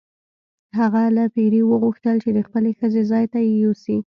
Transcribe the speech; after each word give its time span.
هغه 0.79 1.01
له 1.17 1.23
پیري 1.35 1.61
وغوښتل 1.65 2.15
چې 2.23 2.29
د 2.37 2.39
خپلې 2.47 2.71
ښځې 2.79 3.01
ځای 3.11 3.25
ته 3.33 3.37
یې 3.45 3.53
یوسي. 3.63 3.97